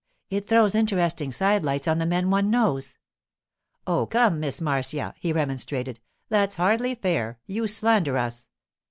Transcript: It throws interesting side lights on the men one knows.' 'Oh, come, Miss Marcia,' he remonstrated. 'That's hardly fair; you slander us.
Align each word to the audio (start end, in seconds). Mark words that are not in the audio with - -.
It 0.31 0.47
throws 0.47 0.73
interesting 0.73 1.31
side 1.31 1.61
lights 1.61 1.87
on 1.87 1.99
the 1.99 2.07
men 2.07 2.31
one 2.31 2.49
knows.' 2.49 2.95
'Oh, 3.85 4.07
come, 4.07 4.39
Miss 4.39 4.59
Marcia,' 4.59 5.13
he 5.19 5.31
remonstrated. 5.31 5.99
'That's 6.27 6.55
hardly 6.55 6.95
fair; 6.95 7.37
you 7.45 7.67
slander 7.67 8.17
us. 8.17 8.47